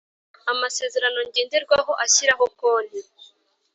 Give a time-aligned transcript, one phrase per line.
[0.51, 2.99] Amasezerano ngenderwaho ashyiraho konti